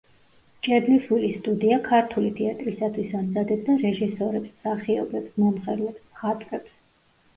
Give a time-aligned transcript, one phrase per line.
[0.61, 6.75] მჭედლიშვილის სტუდია ქართული თეატრისათვის ამზადებდა რეჟისორებს, მსახიობებს, მომღერლებს, მხატვრებს.